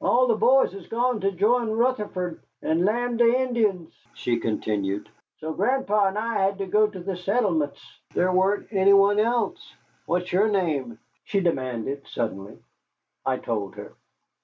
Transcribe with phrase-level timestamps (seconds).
[0.00, 5.08] "All the boys is gone to join Rutherford and lam the Indians," she continued,
[5.38, 7.84] "so Gran'pa and I had to go to the settlements.
[8.14, 9.74] There wahn't any one else.
[10.06, 12.60] What's your name?" she demanded suddenly.
[13.26, 13.94] I told her.